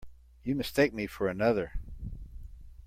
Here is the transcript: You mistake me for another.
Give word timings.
You 0.41 0.55
mistake 0.55 0.95
me 0.95 1.05
for 1.05 1.27
another. 1.27 1.73